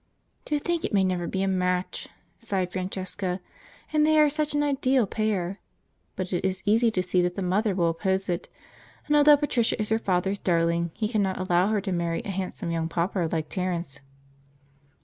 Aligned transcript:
"To 0.45 0.57
think 0.57 0.83
it 0.83 0.93
may 0.95 1.03
never 1.03 1.27
be 1.27 1.43
a 1.43 1.47
match!" 1.47 2.07
sighed 2.39 2.71
Francesca, 2.71 3.39
"and 3.93 4.03
they 4.03 4.17
are 4.19 4.31
such 4.31 4.55
an 4.55 4.63
ideal 4.63 5.05
pair! 5.05 5.59
But 6.15 6.33
it 6.33 6.43
is 6.43 6.63
easy 6.65 6.89
to 6.89 7.03
see 7.03 7.21
that 7.21 7.35
the 7.35 7.43
mother 7.43 7.75
will 7.75 7.89
oppose 7.91 8.27
it, 8.27 8.49
and 9.05 9.15
although 9.15 9.37
Patricia 9.37 9.79
is 9.79 9.89
her 9.89 9.99
father's 9.99 10.39
darling, 10.39 10.89
he 10.95 11.07
cannot 11.07 11.37
allow 11.37 11.67
her 11.67 11.81
to 11.81 11.91
marry 11.91 12.23
a 12.25 12.31
handsome 12.31 12.71
young 12.71 12.89
pauper 12.89 13.27
like 13.27 13.47
Terence." 13.49 13.99